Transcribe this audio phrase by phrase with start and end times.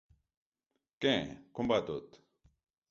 [1.05, 1.13] ¿Què,
[1.59, 2.23] com va tot?